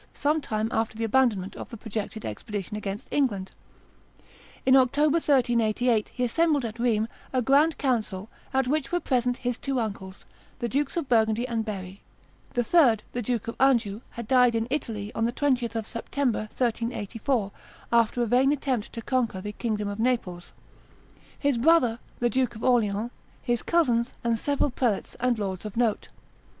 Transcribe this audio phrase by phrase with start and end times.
[0.15, 3.51] some time after the abandonment of the projected expedition against England.
[4.65, 9.59] In October, 1388, he assembled at Rheims a grand council, at which were present his
[9.59, 10.25] two uncles,
[10.57, 12.01] the Dukes of Burgundy and Berry
[12.55, 16.47] [the third, the Duke of Anjou, had died in Italy, on the 20th of September,
[16.51, 17.51] 1384,
[17.93, 20.51] after a vain attempt to conquer the kingdom of Naples],
[21.37, 23.11] his brother, the Duke of Orleans,
[23.43, 26.09] his cousins, and several prelates and lords of note.